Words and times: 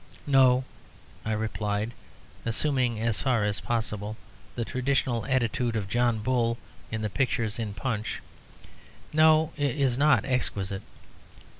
"No," 0.25 0.63
I 1.23 1.31
replied, 1.33 1.91
assuming 2.43 2.99
as 2.99 3.21
far 3.21 3.43
as 3.43 3.59
possible 3.59 4.17
the 4.55 4.65
traditional 4.65 5.27
attitude 5.27 5.75
of 5.75 5.87
John 5.87 6.17
Bull 6.23 6.57
in 6.89 7.01
the 7.03 7.07
pictures 7.07 7.59
in 7.59 7.75
Punch 7.75 8.19
"No, 9.13 9.51
it 9.57 9.75
is 9.79 9.99
not 9.99 10.25
exquisite. 10.25 10.81